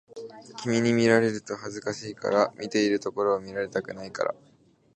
[0.57, 4.33] 君に見られると恥ずかしいから、見ているところを見られたくないから